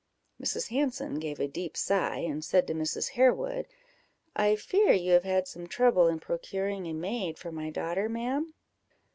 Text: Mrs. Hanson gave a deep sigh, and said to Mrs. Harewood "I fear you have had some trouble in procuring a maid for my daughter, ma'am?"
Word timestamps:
Mrs. 0.41 0.69
Hanson 0.69 1.19
gave 1.19 1.39
a 1.39 1.47
deep 1.47 1.77
sigh, 1.77 2.17
and 2.27 2.43
said 2.43 2.65
to 2.65 2.73
Mrs. 2.73 3.09
Harewood 3.09 3.67
"I 4.35 4.55
fear 4.55 4.93
you 4.93 5.11
have 5.11 5.25
had 5.25 5.47
some 5.47 5.67
trouble 5.67 6.07
in 6.07 6.19
procuring 6.19 6.87
a 6.87 6.93
maid 6.93 7.37
for 7.37 7.51
my 7.51 7.69
daughter, 7.69 8.09
ma'am?" 8.09 8.51